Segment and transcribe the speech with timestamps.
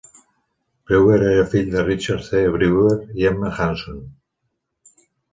[0.85, 2.39] Brewer era fill de Richard C.
[2.55, 4.01] Brewer i Emma Hanson.